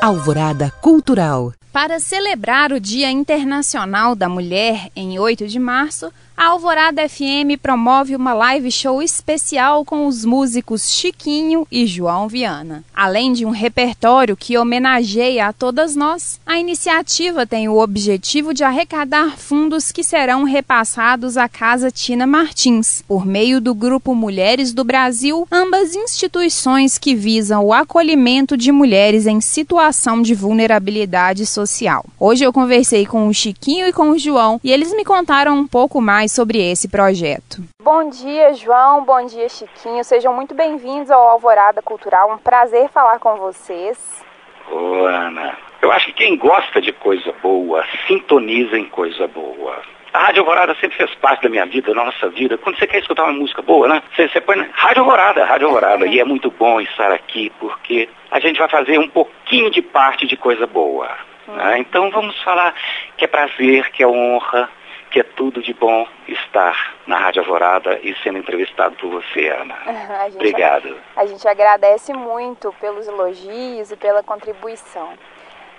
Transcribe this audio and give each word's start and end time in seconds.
Alvorada 0.00 0.70
Cultural. 0.80 1.52
Para 1.70 2.00
celebrar 2.00 2.72
o 2.72 2.80
Dia 2.80 3.10
Internacional 3.10 4.16
da 4.16 4.30
Mulher, 4.30 4.90
em 4.96 5.18
8 5.18 5.46
de 5.46 5.58
março, 5.58 6.10
a 6.40 6.46
Alvorada 6.46 7.06
FM 7.06 7.60
promove 7.60 8.16
uma 8.16 8.32
live 8.32 8.72
show 8.72 9.02
especial 9.02 9.84
com 9.84 10.06
os 10.06 10.24
músicos 10.24 10.90
Chiquinho 10.90 11.66
e 11.70 11.86
João 11.86 12.28
Viana. 12.28 12.82
Além 12.96 13.34
de 13.34 13.44
um 13.44 13.50
repertório 13.50 14.34
que 14.34 14.56
homenageia 14.56 15.48
a 15.48 15.52
todas 15.52 15.94
nós, 15.94 16.40
a 16.46 16.58
iniciativa 16.58 17.46
tem 17.46 17.68
o 17.68 17.78
objetivo 17.78 18.54
de 18.54 18.64
arrecadar 18.64 19.36
fundos 19.36 19.92
que 19.92 20.02
serão 20.02 20.44
repassados 20.44 21.36
à 21.36 21.46
Casa 21.46 21.90
Tina 21.90 22.26
Martins, 22.26 23.04
por 23.06 23.26
meio 23.26 23.60
do 23.60 23.74
Grupo 23.74 24.14
Mulheres 24.14 24.72
do 24.72 24.82
Brasil, 24.82 25.46
ambas 25.52 25.94
instituições 25.94 26.96
que 26.96 27.14
visam 27.14 27.66
o 27.66 27.74
acolhimento 27.74 28.56
de 28.56 28.72
mulheres 28.72 29.26
em 29.26 29.42
situação 29.42 30.22
de 30.22 30.34
vulnerabilidade 30.34 31.44
social. 31.44 32.02
Hoje 32.18 32.44
eu 32.44 32.52
conversei 32.52 33.04
com 33.04 33.28
o 33.28 33.34
Chiquinho 33.34 33.86
e 33.86 33.92
com 33.92 34.08
o 34.08 34.18
João 34.18 34.58
e 34.64 34.72
eles 34.72 34.90
me 34.96 35.04
contaram 35.04 35.58
um 35.58 35.66
pouco 35.66 36.00
mais 36.00 36.29
mais 36.30 36.34
sobre 36.34 36.58
esse 36.58 36.88
projeto. 36.88 37.58
Bom 37.82 38.08
dia, 38.08 38.54
João. 38.54 39.04
Bom 39.04 39.26
dia, 39.26 39.48
Chiquinho. 39.48 40.04
Sejam 40.04 40.32
muito 40.32 40.54
bem-vindos 40.54 41.10
ao 41.10 41.28
Alvorada 41.28 41.82
Cultural. 41.82 42.32
Um 42.32 42.38
prazer 42.38 42.88
falar 42.88 43.18
com 43.18 43.36
vocês. 43.36 44.24
Ô, 44.70 45.04
Ana. 45.06 45.56
Eu 45.82 45.90
acho 45.90 46.06
que 46.06 46.12
quem 46.12 46.36
gosta 46.36 46.80
de 46.80 46.92
coisa 46.92 47.34
boa, 47.42 47.82
sintoniza 48.06 48.78
em 48.78 48.84
coisa 48.84 49.26
boa. 49.26 49.80
A 50.12 50.26
Rádio 50.26 50.42
Alvorada 50.42 50.74
sempre 50.78 50.96
fez 50.96 51.14
parte 51.16 51.42
da 51.42 51.48
minha 51.48 51.64
vida, 51.64 51.94
da 51.94 52.04
nossa 52.04 52.28
vida. 52.28 52.58
Quando 52.58 52.78
você 52.78 52.86
quer 52.86 52.98
escutar 52.98 53.24
uma 53.24 53.32
música 53.32 53.62
boa, 53.62 53.88
né? 53.88 54.02
Você, 54.14 54.28
você 54.28 54.40
põe 54.40 54.58
Rádio 54.72 55.02
Alvorada, 55.02 55.44
Rádio 55.44 55.68
Alvorada. 55.68 56.06
E 56.06 56.20
é 56.20 56.24
muito 56.24 56.50
bom 56.50 56.80
estar 56.80 57.12
aqui, 57.12 57.50
porque 57.58 58.08
a 58.30 58.38
gente 58.40 58.58
vai 58.58 58.68
fazer 58.68 58.98
um 58.98 59.08
pouquinho 59.08 59.70
de 59.70 59.80
parte 59.80 60.26
de 60.26 60.36
coisa 60.36 60.66
boa. 60.66 61.08
Né? 61.48 61.78
Então 61.78 62.10
vamos 62.10 62.40
falar 62.42 62.74
que 63.16 63.24
é 63.24 63.28
prazer, 63.28 63.90
que 63.90 64.02
é 64.02 64.06
honra, 64.06 64.68
que 65.10 65.20
é 65.20 65.22
tudo 65.22 65.60
de 65.62 65.74
bom 65.74 66.06
estar 66.28 66.94
na 67.06 67.18
Rádio 67.18 67.42
Alvorada 67.42 67.98
e 68.02 68.14
sendo 68.22 68.38
entrevistado 68.38 68.96
por 68.96 69.10
você, 69.10 69.48
Ana. 69.48 69.74
A 69.84 70.26
Obrigado. 70.26 70.96
A 71.16 71.26
gente 71.26 71.46
agradece 71.46 72.12
muito 72.12 72.72
pelos 72.80 73.08
elogios 73.08 73.90
e 73.90 73.96
pela 73.96 74.22
contribuição. 74.22 75.10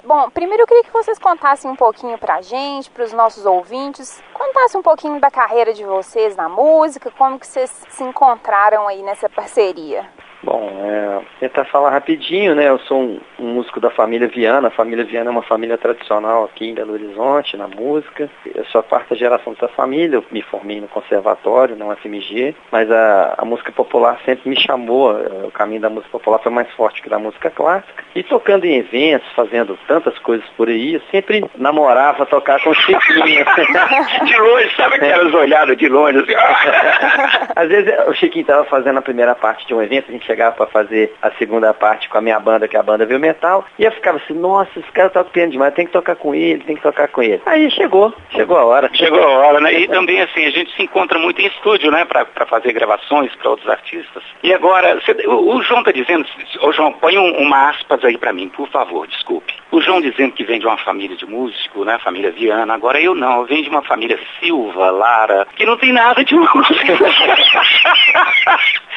Bom, 0.03 0.29
primeiro 0.31 0.63
eu 0.63 0.67
queria 0.67 0.83
que 0.83 0.91
vocês 0.91 1.19
contassem 1.19 1.69
um 1.69 1.75
pouquinho 1.75 2.17
pra 2.17 2.41
gente, 2.41 2.89
para 2.89 3.03
os 3.03 3.13
nossos 3.13 3.45
ouvintes, 3.45 4.21
contassem 4.33 4.79
um 4.79 4.83
pouquinho 4.83 5.19
da 5.19 5.29
carreira 5.29 5.73
de 5.73 5.83
vocês 5.83 6.35
na 6.35 6.49
música, 6.49 7.11
como 7.11 7.39
que 7.39 7.45
vocês 7.45 7.69
se 7.89 8.03
encontraram 8.03 8.87
aí 8.87 9.03
nessa 9.03 9.29
parceria. 9.29 10.09
Bom, 10.43 10.71
é, 10.83 11.19
tentar 11.39 11.65
falar 11.65 11.91
rapidinho, 11.91 12.55
né? 12.55 12.67
Eu 12.67 12.79
sou 12.79 12.99
um, 12.99 13.19
um, 13.37 13.53
músico 13.53 13.79
da 13.79 13.91
família 13.91 14.27
Viana. 14.27 14.69
A 14.69 14.71
família 14.71 15.05
Viana 15.05 15.29
é 15.29 15.31
uma 15.31 15.43
família 15.43 15.77
tradicional 15.77 16.45
aqui 16.45 16.67
em 16.67 16.73
Belo 16.73 16.93
Horizonte, 16.93 17.55
na 17.55 17.67
música. 17.67 18.27
Eu 18.55 18.65
sou 18.65 18.79
a 18.79 18.83
quarta 18.83 19.15
geração 19.15 19.53
dessa 19.53 19.67
família. 19.67 20.15
Eu 20.15 20.25
me 20.31 20.41
formei 20.41 20.81
no 20.81 20.87
conservatório, 20.87 21.75
na 21.75 21.85
UFMG, 21.85 22.55
mas 22.71 22.89
a, 22.89 23.35
a 23.37 23.45
música 23.45 23.71
popular 23.71 24.19
sempre 24.25 24.49
me 24.49 24.59
chamou. 24.59 25.11
É, 25.11 25.45
o 25.45 25.51
caminho 25.51 25.81
da 25.81 25.91
música 25.91 26.11
popular 26.11 26.39
foi 26.39 26.51
mais 26.51 26.71
forte 26.71 27.03
que 27.03 27.09
da 27.09 27.19
música 27.19 27.51
clássica. 27.51 28.03
E 28.15 28.23
tocando 28.23 28.65
em 28.65 28.77
eventos, 28.77 29.31
fazendo 29.33 29.77
tantas 29.87 30.17
coisas 30.19 30.47
por 30.57 30.69
aí, 30.69 30.95
eu 30.95 31.01
sempre 31.11 31.45
namorava 31.55 32.25
tocar 32.25 32.59
com 32.63 32.73
Chiquinho. 32.73 33.45
de 34.25 34.37
longe, 34.37 34.75
sabe 34.75 34.95
aquelas 34.95 35.33
olhadas 35.35 35.77
de 35.77 35.87
longe? 35.87 36.17
Assim, 36.17 36.33
Às 37.55 37.67
vezes 37.67 37.93
o 38.07 38.13
Chiquinho 38.13 38.41
estava 38.41 38.63
fazendo 38.65 38.97
a 38.97 39.03
primeira 39.03 39.35
parte 39.35 39.67
de 39.67 39.75
um 39.75 39.81
evento, 39.81 40.09
a 40.09 40.11
gente 40.11 40.30
chegava 40.31 40.55
para 40.55 40.67
fazer 40.67 41.13
a 41.21 41.29
segunda 41.31 41.73
parte 41.73 42.07
com 42.07 42.17
a 42.17 42.21
minha 42.21 42.39
banda, 42.39 42.67
que 42.67 42.77
é 42.77 42.79
a 42.79 42.83
banda 42.83 43.05
Viu 43.05 43.19
Metal, 43.19 43.65
e 43.77 43.83
eu 43.83 43.91
ficava 43.91 44.17
assim, 44.17 44.33
nossa, 44.33 44.79
esse 44.79 44.91
cara 44.91 45.09
tá 45.09 45.23
piano 45.25 45.51
demais, 45.51 45.73
tem 45.73 45.85
que 45.85 45.91
tocar 45.91 46.15
com 46.15 46.33
ele, 46.33 46.63
tem 46.63 46.77
que 46.77 46.81
tocar 46.81 47.09
com 47.09 47.21
ele. 47.21 47.41
Aí 47.45 47.69
chegou, 47.69 48.13
chegou 48.29 48.57
a 48.57 48.63
hora. 48.65 48.89
Chegou 48.93 49.21
a 49.21 49.27
hora, 49.27 49.59
né? 49.59 49.73
E 49.73 49.87
também 49.89 50.21
assim, 50.21 50.45
a 50.45 50.49
gente 50.49 50.73
se 50.73 50.83
encontra 50.83 51.19
muito 51.19 51.41
em 51.41 51.47
estúdio, 51.47 51.91
né, 51.91 52.05
para 52.05 52.45
fazer 52.45 52.71
gravações 52.71 53.35
para 53.35 53.49
outros 53.49 53.67
artistas. 53.67 54.23
E 54.41 54.53
agora, 54.53 54.95
você, 54.95 55.11
o, 55.27 55.55
o, 55.55 55.61
João 55.63 55.83
tá 55.83 55.91
dizendo, 55.91 56.25
ô 56.61 56.71
João, 56.71 56.93
põe 56.93 57.17
um, 57.17 57.37
uma 57.39 57.69
aspas 57.69 58.03
aí 58.05 58.17
para 58.17 58.31
mim, 58.31 58.47
por 58.49 58.69
favor, 58.69 59.05
desculpe. 59.07 59.53
O 59.71 59.81
João 59.81 59.99
dizendo 59.99 60.33
que 60.33 60.45
vem 60.45 60.59
de 60.59 60.65
uma 60.65 60.77
família 60.77 61.17
de 61.17 61.25
músico, 61.25 61.83
né, 61.83 61.99
família 61.99 62.31
Viana, 62.31 62.73
agora 62.73 63.01
eu 63.01 63.13
não, 63.13 63.39
eu 63.39 63.45
venho 63.45 63.63
de 63.63 63.69
uma 63.69 63.81
família 63.81 64.17
Silva, 64.39 64.91
Lara, 64.91 65.45
que 65.55 65.65
não 65.65 65.77
tem 65.77 65.91
nada 65.91 66.23
de 66.23 66.35
música. 66.35 66.97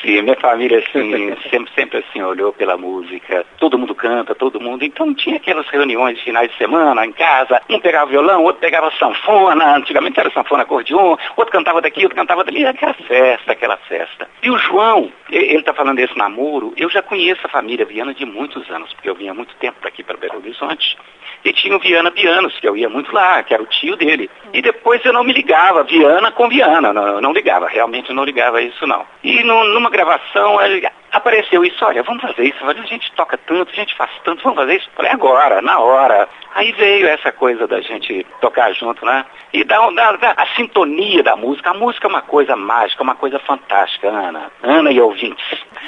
sim, 0.00 0.22
minha 0.22 0.36
família 0.36 0.78
assim, 0.78 1.34
sempre, 1.50 1.72
sempre 1.74 1.98
assim, 1.98 2.22
olhou 2.22 2.52
pela 2.52 2.76
música, 2.76 3.44
todo 3.58 3.78
mundo 3.78 3.94
canta, 3.94 4.34
todo 4.34 4.60
mundo. 4.60 4.84
Então 4.84 5.14
tinha 5.14 5.36
aquelas 5.36 5.68
reuniões 5.68 6.18
de 6.18 6.24
finais 6.24 6.50
de 6.50 6.56
semana 6.56 7.04
em 7.06 7.12
casa, 7.12 7.60
um 7.68 7.80
pegava 7.80 8.10
violão, 8.10 8.42
outro 8.42 8.60
pegava 8.60 8.90
sanfona, 8.98 9.76
antigamente 9.76 10.18
era 10.18 10.30
sanfona 10.30 10.62
acordeon, 10.62 11.16
outro 11.36 11.52
cantava 11.52 11.80
daqui, 11.80 12.02
outro 12.02 12.16
cantava 12.16 12.44
dali, 12.44 12.64
aquela 12.64 12.94
festa, 12.94 13.52
aquela 13.52 13.76
festa. 13.76 14.28
E 14.42 14.50
o 14.50 14.58
João, 14.58 15.12
ele 15.30 15.58
está 15.58 15.72
falando 15.72 15.96
desse 15.96 16.16
namoro, 16.16 16.72
eu 16.76 16.90
já 16.90 17.02
conheço 17.02 17.40
a 17.44 17.50
família 17.50 17.86
Viana 17.86 18.14
de 18.14 18.24
muitos 18.24 18.68
anos, 18.70 18.92
porque 18.94 19.08
eu 19.08 19.14
vinha 19.14 19.34
muito 19.34 19.54
tempo 19.56 19.76
aqui 19.86 20.02
para 20.02 20.16
Belo 20.16 20.38
Horizonte. 20.38 20.96
E 21.44 21.52
tinha 21.52 21.74
o 21.76 21.80
Viana 21.80 22.10
Bianos, 22.10 22.58
que 22.60 22.68
eu 22.68 22.76
ia 22.76 22.88
muito 22.88 23.12
lá, 23.12 23.42
que 23.42 23.52
era 23.52 23.62
o 23.62 23.66
tio 23.66 23.96
dele. 23.96 24.30
E 24.52 24.62
depois 24.62 25.04
eu 25.04 25.12
não 25.12 25.24
me 25.24 25.32
ligava, 25.32 25.82
Viana 25.82 26.30
com 26.30 26.48
Viana, 26.48 26.92
não, 26.92 27.20
não 27.20 27.32
ligava, 27.32 27.68
realmente 27.68 28.12
não 28.12 28.24
ligava 28.24 28.62
isso 28.62 28.86
não. 28.86 29.04
E 29.22 29.42
no, 29.44 29.64
numa 29.64 29.90
gravação, 29.90 30.60
ele, 30.60 30.86
apareceu 31.12 31.64
isso, 31.64 31.84
olha, 31.84 32.02
vamos 32.02 32.22
fazer 32.22 32.44
isso, 32.44 32.64
a 32.64 32.72
gente 32.72 33.12
toca 33.12 33.36
tanto, 33.36 33.70
a 33.70 33.74
gente 33.74 33.94
faz 33.94 34.10
tanto, 34.24 34.42
vamos 34.42 34.58
fazer 34.58 34.76
isso. 34.76 34.90
Falei, 34.96 35.12
agora, 35.12 35.60
na 35.60 35.78
hora. 35.78 36.28
Aí 36.54 36.72
veio 36.72 37.06
essa 37.08 37.32
coisa 37.32 37.66
da 37.66 37.80
gente 37.80 38.26
tocar 38.40 38.72
junto, 38.72 39.04
né? 39.06 39.24
E 39.52 39.64
da, 39.64 39.88
da, 39.90 40.12
da, 40.12 40.30
a 40.32 40.46
sintonia 40.54 41.22
da 41.22 41.34
música. 41.36 41.70
A 41.70 41.74
música 41.74 42.06
é 42.06 42.10
uma 42.10 42.22
coisa 42.22 42.56
mágica, 42.56 43.02
uma 43.02 43.14
coisa 43.14 43.38
fantástica, 43.38 44.08
Ana. 44.08 44.50
Ana 44.62 44.90
e 44.90 45.00
ouvintes. 45.00 45.44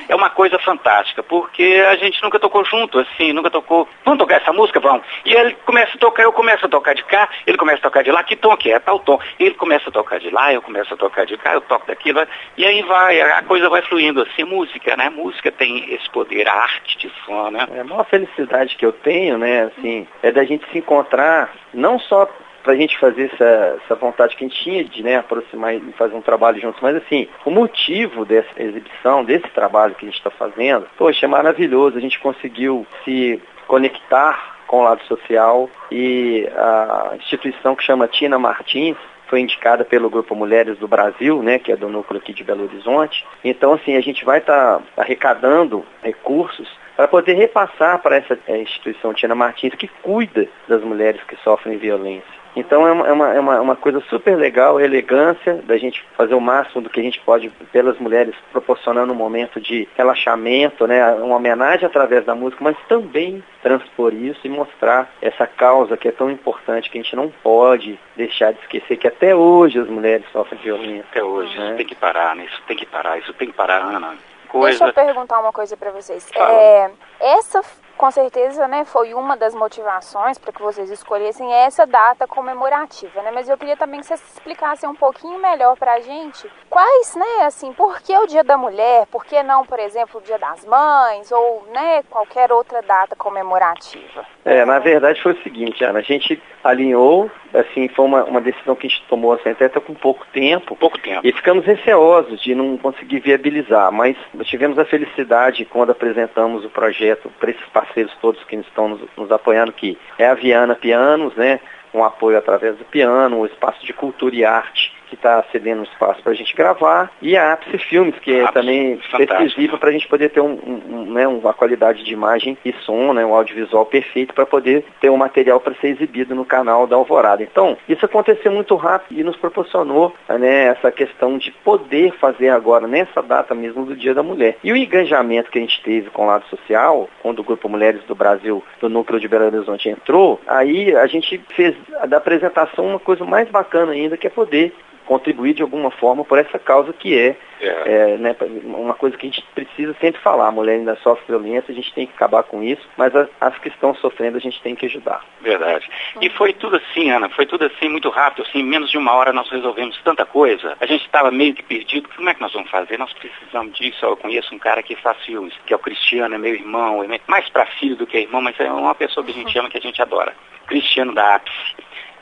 É 0.08 0.14
uma 0.14 0.30
coisa 0.30 0.58
fantástica, 0.58 1.22
porque 1.22 1.84
a 1.88 1.96
gente 1.96 2.22
nunca 2.22 2.38
tocou 2.38 2.64
junto, 2.64 2.98
assim, 2.98 3.32
nunca 3.32 3.50
tocou. 3.50 3.88
Vamos 4.04 4.18
tocar 4.18 4.36
essa 4.36 4.52
música? 4.52 4.80
Vamos. 4.80 5.06
E 5.24 5.34
ele 5.34 5.54
começa 5.66 5.96
a 5.96 5.98
tocar, 5.98 6.22
eu 6.22 6.32
começo 6.32 6.64
a 6.64 6.68
tocar 6.68 6.94
de 6.94 7.04
cá, 7.04 7.28
ele 7.46 7.58
começa 7.58 7.78
a 7.78 7.82
tocar 7.82 8.02
de 8.02 8.10
lá, 8.10 8.22
que 8.22 8.36
tom 8.36 8.56
que 8.56 8.72
é? 8.72 8.78
Tal 8.78 8.98
tom. 8.98 9.18
Ele 9.38 9.54
começa 9.54 9.88
a 9.88 9.92
tocar 9.92 10.18
de 10.18 10.30
lá, 10.30 10.52
eu 10.52 10.62
começo 10.62 10.92
a 10.92 10.96
tocar 10.96 11.26
de 11.26 11.36
cá, 11.36 11.54
eu 11.54 11.60
toco 11.62 11.86
daquilo. 11.86 12.26
E 12.56 12.64
aí 12.64 12.82
vai, 12.82 13.20
a 13.20 13.42
coisa 13.42 13.68
vai 13.68 13.82
fluindo 13.82 14.22
assim, 14.22 14.44
música, 14.44 14.96
né? 14.96 15.10
Música 15.14 15.50
tem 15.50 15.92
esse 15.92 16.08
poder, 16.10 16.48
a 16.48 16.54
arte 16.54 16.98
de 16.98 17.12
som, 17.24 17.50
né? 17.50 17.66
É, 17.72 17.80
a 17.80 17.84
maior 17.84 18.04
felicidade 18.04 18.76
que 18.76 18.84
eu 18.84 18.92
tenho, 18.92 19.38
né, 19.38 19.64
assim, 19.64 20.06
é 20.22 20.30
da 20.30 20.44
gente 20.44 20.68
se 20.70 20.78
encontrar, 20.78 21.54
não 21.72 21.98
só 21.98 22.28
para 22.62 22.72
a 22.72 22.76
gente 22.76 22.98
fazer 22.98 23.30
essa, 23.32 23.78
essa 23.84 23.94
vontade 23.94 24.34
que 24.34 24.44
a 24.44 24.48
gente 24.48 24.62
tinha 24.62 24.82
de 24.82 25.02
né, 25.02 25.16
aproximar 25.16 25.74
e 25.74 25.92
fazer 25.92 26.14
um 26.14 26.22
trabalho 26.22 26.60
juntos. 26.60 26.80
Mas 26.80 26.96
assim, 26.96 27.28
o 27.44 27.50
motivo 27.50 28.24
dessa 28.24 28.50
exibição, 28.56 29.22
desse 29.22 29.46
trabalho 29.48 29.94
que 29.94 30.06
a 30.06 30.08
gente 30.08 30.16
está 30.16 30.30
fazendo, 30.30 30.86
poxa, 30.96 31.26
é 31.26 31.28
maravilhoso. 31.28 31.98
A 31.98 32.00
gente 32.00 32.18
conseguiu 32.18 32.86
se 33.04 33.40
conectar 33.66 34.53
com 34.66 34.80
o 34.80 34.84
lado 34.84 35.02
social 35.04 35.68
e 35.90 36.48
a 36.56 37.12
instituição 37.16 37.74
que 37.74 37.82
chama 37.82 38.08
Tina 38.08 38.38
Martins, 38.38 38.96
foi 39.28 39.40
indicada 39.40 39.84
pelo 39.84 40.10
Grupo 40.10 40.34
Mulheres 40.34 40.78
do 40.78 40.86
Brasil, 40.86 41.42
né, 41.42 41.58
que 41.58 41.72
é 41.72 41.76
do 41.76 41.88
núcleo 41.88 42.20
aqui 42.20 42.32
de 42.32 42.44
Belo 42.44 42.64
Horizonte. 42.64 43.26
Então, 43.42 43.72
assim, 43.72 43.96
a 43.96 44.00
gente 44.00 44.24
vai 44.24 44.38
estar 44.38 44.78
tá 44.78 45.02
arrecadando 45.02 45.84
recursos 46.02 46.68
para 46.96 47.08
poder 47.08 47.34
repassar 47.34 47.98
para 48.00 48.16
essa 48.16 48.38
eh, 48.46 48.58
instituição 48.58 49.12
Tina 49.12 49.34
Martins, 49.34 49.74
que 49.74 49.88
cuida 49.88 50.46
das 50.68 50.82
mulheres 50.82 51.22
que 51.24 51.36
sofrem 51.36 51.78
violência. 51.78 52.43
Então 52.56 52.86
é 52.86 52.92
uma, 52.92 53.08
é 53.08 53.12
uma, 53.12 53.34
é 53.34 53.40
uma, 53.40 53.60
uma 53.60 53.76
coisa 53.76 54.00
super 54.08 54.36
legal, 54.36 54.80
elegância, 54.80 55.54
da 55.64 55.76
gente 55.76 56.04
fazer 56.16 56.34
o 56.34 56.40
máximo 56.40 56.82
do 56.82 56.90
que 56.90 57.00
a 57.00 57.02
gente 57.02 57.20
pode 57.20 57.50
pelas 57.72 57.98
mulheres, 57.98 58.34
proporcionando 58.52 59.12
um 59.12 59.16
momento 59.16 59.60
de 59.60 59.88
relaxamento, 59.96 60.86
né, 60.86 61.04
uma 61.14 61.36
homenagem 61.36 61.86
através 61.86 62.24
da 62.24 62.34
música, 62.34 62.62
mas 62.62 62.76
também 62.88 63.42
transpor 63.62 64.14
isso 64.14 64.40
e 64.44 64.48
mostrar 64.48 65.10
essa 65.20 65.46
causa 65.46 65.96
que 65.96 66.08
é 66.08 66.12
tão 66.12 66.30
importante 66.30 66.90
que 66.90 66.98
a 66.98 67.02
gente 67.02 67.16
não 67.16 67.30
pode 67.42 67.98
deixar 68.16 68.52
de 68.52 68.60
esquecer 68.60 68.96
que 68.96 69.08
até 69.08 69.34
hoje 69.34 69.78
as 69.78 69.88
mulheres 69.88 70.24
sofrem 70.32 70.60
violência. 70.60 71.04
Até 71.10 71.22
hoje, 71.22 71.58
né? 71.58 71.66
isso 71.66 71.76
tem 71.76 71.86
que 71.86 71.94
parar, 71.94 72.36
né? 72.36 72.44
Isso 72.44 72.62
tem 72.66 72.76
que 72.76 72.86
parar, 72.86 73.18
isso 73.18 73.32
tem 73.34 73.48
que 73.48 73.54
parar, 73.54 73.82
Ana. 73.82 74.16
Coisa... 74.48 74.78
Deixa 74.78 75.00
eu 75.00 75.06
perguntar 75.06 75.40
uma 75.40 75.52
coisa 75.52 75.76
para 75.76 75.90
vocês. 75.90 76.30
É, 76.36 76.90
essa 77.20 77.62
com 77.96 78.10
certeza, 78.10 78.66
né, 78.68 78.84
foi 78.84 79.14
uma 79.14 79.36
das 79.36 79.54
motivações 79.54 80.38
para 80.38 80.52
que 80.52 80.62
vocês 80.62 80.90
escolhessem 80.90 81.52
essa 81.52 81.86
data 81.86 82.26
comemorativa, 82.26 83.22
né? 83.22 83.30
Mas 83.32 83.48
eu 83.48 83.56
queria 83.56 83.76
também 83.76 84.00
que 84.00 84.06
vocês 84.06 84.22
explicassem 84.32 84.88
um 84.88 84.94
pouquinho 84.94 85.38
melhor 85.38 85.76
para 85.76 85.94
a 85.94 86.00
gente 86.00 86.48
quais, 86.68 87.14
né, 87.14 87.44
assim, 87.44 87.72
por 87.72 88.00
que 88.02 88.16
o 88.16 88.26
Dia 88.26 88.42
da 88.42 88.58
Mulher, 88.58 89.06
por 89.06 89.24
que 89.24 89.40
não, 89.44 89.64
por 89.64 89.78
exemplo, 89.78 90.20
o 90.20 90.22
Dia 90.22 90.38
das 90.38 90.64
Mães 90.64 91.30
ou, 91.30 91.64
né, 91.72 92.02
qualquer 92.10 92.50
outra 92.50 92.82
data 92.82 93.14
comemorativa? 93.14 94.26
É, 94.44 94.64
na 94.64 94.80
verdade 94.80 95.22
foi 95.22 95.32
o 95.32 95.42
seguinte, 95.42 95.84
Ana, 95.84 96.00
a 96.00 96.02
gente 96.02 96.42
alinhou, 96.64 97.30
assim, 97.52 97.88
foi 97.88 98.04
uma, 98.04 98.24
uma 98.24 98.40
decisão 98.40 98.74
que 98.74 98.86
a 98.86 98.90
gente 98.90 99.04
tomou 99.08 99.32
assim, 99.32 99.50
até 99.50 99.68
com 99.68 99.94
pouco 99.94 100.26
tempo. 100.32 100.74
Pouco 100.74 100.98
tempo. 100.98 101.20
E 101.22 101.32
ficamos 101.32 101.64
receosos 101.64 102.40
de 102.42 102.54
não 102.54 102.76
conseguir 102.76 103.20
viabilizar, 103.20 103.92
mas 103.92 104.16
tivemos 104.42 104.78
a 104.78 104.84
felicidade 104.84 105.64
quando 105.64 105.90
apresentamos 105.90 106.64
o 106.64 106.70
projeto 106.70 107.30
para 107.38 107.50
esses 107.50 107.66
parceiros 107.84 108.12
todos 108.20 108.42
que 108.44 108.56
estão 108.56 108.88
nos, 108.88 109.00
nos 109.16 109.30
apoiando, 109.30 109.72
que 109.72 109.98
é 110.18 110.26
a 110.26 110.34
Viana 110.34 110.74
Pianos, 110.74 111.34
né? 111.36 111.60
Um 111.92 112.02
apoio 112.02 112.36
através 112.36 112.76
do 112.76 112.84
piano, 112.84 113.38
o 113.38 113.46
espaço 113.46 113.84
de 113.84 113.92
cultura 113.92 114.34
e 114.34 114.44
arte 114.44 114.92
que 115.14 115.16
está 115.16 115.42
cedendo 115.52 115.80
um 115.80 115.84
espaço 115.84 116.22
para 116.22 116.32
a 116.32 116.34
gente 116.34 116.54
gravar, 116.54 117.10
e 117.22 117.36
a 117.36 117.52
Ápice 117.52 117.78
Filmes, 117.78 118.18
que 118.18 118.32
é 118.32 118.50
também 118.50 119.00
decisiva 119.16 119.78
para 119.78 119.88
a 119.88 119.92
gente 119.92 120.08
poder 120.08 120.30
ter 120.30 120.40
um, 120.40 120.58
um, 120.66 121.12
né, 121.12 121.26
uma 121.26 121.54
qualidade 121.54 122.04
de 122.04 122.12
imagem 122.12 122.58
e 122.64 122.72
som, 122.84 123.12
né, 123.12 123.24
um 123.24 123.34
audiovisual 123.34 123.86
perfeito 123.86 124.34
para 124.34 124.44
poder 124.44 124.84
ter 125.00 125.10
um 125.10 125.16
material 125.16 125.60
para 125.60 125.74
ser 125.74 125.88
exibido 125.88 126.34
no 126.34 126.44
canal 126.44 126.86
da 126.86 126.96
Alvorada. 126.96 127.42
Então, 127.42 127.76
isso 127.88 128.04
aconteceu 128.04 128.50
muito 128.50 128.74
rápido 128.74 129.18
e 129.18 129.24
nos 129.24 129.36
proporcionou 129.36 130.14
né, 130.28 130.66
essa 130.66 130.90
questão 130.90 131.38
de 131.38 131.50
poder 131.50 132.12
fazer 132.18 132.48
agora, 132.48 132.86
nessa 132.86 133.22
data 133.22 133.54
mesmo 133.54 133.84
do 133.84 133.96
Dia 133.96 134.14
da 134.14 134.22
Mulher. 134.22 134.56
E 134.64 134.72
o 134.72 134.76
engajamento 134.76 135.50
que 135.50 135.58
a 135.58 135.62
gente 135.62 135.82
teve 135.82 136.10
com 136.10 136.24
o 136.24 136.26
lado 136.26 136.44
social, 136.46 137.08
quando 137.22 137.38
o 137.38 137.44
Grupo 137.44 137.68
Mulheres 137.68 138.02
do 138.04 138.14
Brasil, 138.14 138.62
do 138.80 138.88
Núcleo 138.88 139.20
de 139.20 139.28
Belo 139.28 139.46
Horizonte 139.46 139.88
entrou, 139.88 140.40
aí 140.46 140.94
a 140.96 141.06
gente 141.06 141.40
fez 141.54 141.74
da 142.08 142.16
apresentação 142.16 142.86
uma 142.86 142.98
coisa 142.98 143.24
mais 143.24 143.48
bacana 143.48 143.92
ainda, 143.92 144.16
que 144.16 144.26
é 144.26 144.30
poder 144.30 144.74
contribuir 145.04 145.54
de 145.54 145.62
alguma 145.62 145.90
forma 145.90 146.24
por 146.24 146.38
essa 146.38 146.58
causa 146.58 146.92
que 146.92 147.18
é, 147.18 147.36
é. 147.60 148.12
é 148.14 148.16
né, 148.18 148.36
uma 148.64 148.94
coisa 148.94 149.16
que 149.16 149.26
a 149.26 149.30
gente 149.30 149.44
precisa 149.54 149.94
sempre 150.00 150.20
falar. 150.20 150.48
A 150.48 150.52
mulher 150.52 150.74
ainda 150.74 150.96
sofre 150.96 151.24
violência, 151.28 151.72
a 151.72 151.74
gente 151.74 151.92
tem 151.92 152.06
que 152.06 152.14
acabar 152.14 152.42
com 152.42 152.62
isso, 152.62 152.86
mas 152.96 153.14
as, 153.14 153.28
as, 153.40 153.58
que 153.58 153.68
estão 153.68 153.94
sofrendo 153.94 154.36
a 154.36 154.40
gente 154.40 154.60
tem 154.62 154.74
que 154.74 154.86
ajudar. 154.86 155.24
Verdade. 155.40 155.88
E 156.20 156.28
foi 156.30 156.52
tudo 156.52 156.76
assim, 156.76 157.10
Ana, 157.10 157.28
foi 157.30 157.46
tudo 157.46 157.64
assim 157.64 157.88
muito 157.88 158.08
rápido, 158.10 158.46
assim, 158.46 158.60
em 158.60 158.64
menos 158.64 158.90
de 158.90 158.98
uma 158.98 159.12
hora 159.12 159.32
nós 159.32 159.48
resolvemos 159.50 160.00
tanta 160.02 160.24
coisa. 160.24 160.76
A 160.80 160.86
gente 160.86 161.04
estava 161.04 161.30
meio 161.30 161.54
que 161.54 161.62
perdido, 161.62 162.08
como 162.14 162.28
é 162.28 162.34
que 162.34 162.40
nós 162.40 162.52
vamos 162.52 162.70
fazer? 162.70 162.98
Nós 162.98 163.12
precisamos 163.12 163.76
disso. 163.76 164.04
Eu 164.04 164.16
conheço 164.16 164.54
um 164.54 164.58
cara 164.58 164.82
que 164.82 164.96
faz 164.96 165.18
filmes, 165.24 165.54
que 165.66 165.72
é 165.72 165.76
o 165.76 165.80
Cristiano, 165.80 166.34
é 166.34 166.38
meu 166.38 166.54
irmão, 166.54 167.02
é 167.02 167.20
mais 167.26 167.48
para 167.48 167.66
filho 167.66 167.96
do 167.96 168.06
que 168.06 168.18
irmão, 168.18 168.40
mas 168.40 168.58
é 168.58 168.70
uma 168.70 168.94
pessoa 168.94 169.24
que 169.24 169.32
a 169.32 169.34
gente 169.34 169.58
ama, 169.58 169.70
que 169.70 169.78
a 169.78 169.80
gente 169.80 170.00
adora. 170.00 170.34
Cristiano 170.66 171.14
da 171.14 171.36
Ápice 171.36 171.74